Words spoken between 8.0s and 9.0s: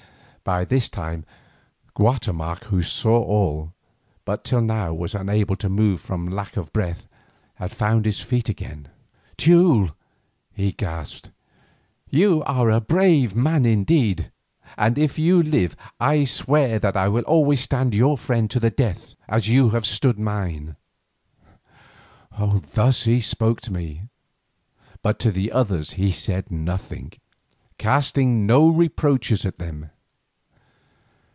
his feet again.